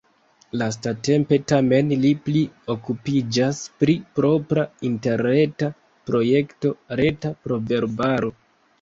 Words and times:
Lastatempe 0.59 1.37
tamen 1.51 1.91
li 2.05 2.13
pli 2.29 2.41
okupiĝas 2.77 3.61
pri 3.85 3.97
propra 4.19 4.67
interreta 4.93 5.73
projekto: 6.11 6.77
reta 7.05 7.37
proverbaro. 7.47 8.39